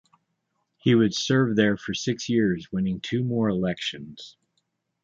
[0.79, 4.35] He would serve there for six years, winning two more elections.